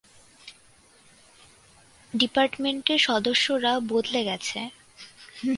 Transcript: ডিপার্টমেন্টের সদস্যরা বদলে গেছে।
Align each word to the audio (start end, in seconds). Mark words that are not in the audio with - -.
ডিপার্টমেন্টের 2.13 2.99
সদস্যরা 2.99 3.71
বদলে 3.89 4.21
গেছে। 4.23 4.59